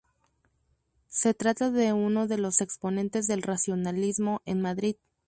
Se 1.09 1.35
trata 1.35 1.69
de 1.69 1.93
uno 1.93 2.25
de 2.25 2.39
los 2.39 2.59
exponentes 2.61 3.27
del 3.27 3.43
racionalismo 3.43 4.41
en 4.45 4.59
Madrid. 4.59 4.95